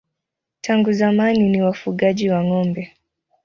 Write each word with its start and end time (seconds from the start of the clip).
Tangu 0.61 0.91
zamani 0.93 1.49
ni 1.49 1.61
wafugaji 1.61 2.29
wa 2.29 2.43
ng'ombe. 2.43 2.93